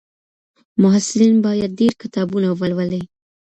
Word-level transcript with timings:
محصلین 0.81 1.35
باید 1.45 1.71
ډېر 1.79 1.93
کتابونه 2.01 2.47
ولولي. 2.59 3.03